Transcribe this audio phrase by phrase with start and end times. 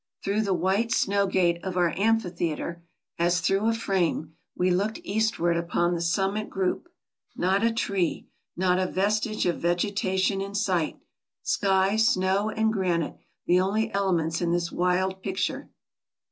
[0.23, 2.81] Through the white snow gate of our amphi theater,
[3.19, 6.89] as through a frame, we looked eastward upon the summit group;
[7.35, 8.25] not a tree,
[8.57, 10.97] not a vestige of vegetation in sight—
[11.43, 15.69] sky, snow, and granite the only elements in this wild picture.